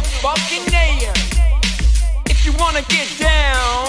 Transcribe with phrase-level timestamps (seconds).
[0.00, 1.12] motherfucking air.
[2.26, 3.87] If you wanna get down.